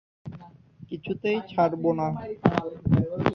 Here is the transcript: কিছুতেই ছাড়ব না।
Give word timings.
কিছুতেই 0.89 1.37
ছাড়ব 1.49 1.83
না। 1.99 2.07